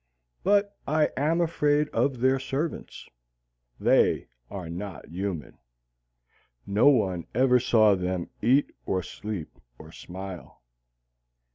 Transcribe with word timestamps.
But 0.43 0.75
I 0.87 1.11
am 1.15 1.39
afraid 1.41 1.87
of 1.89 2.21
their 2.21 2.39
servants. 2.39 3.07
They 3.79 4.29
are 4.49 4.67
not 4.67 5.07
human. 5.09 5.59
No 6.65 6.87
one 6.87 7.27
ever 7.35 7.59
saw 7.59 7.93
them 7.93 8.31
eat 8.41 8.71
or 8.87 9.03
sleep 9.03 9.59
or 9.77 9.91
smile. 9.91 10.63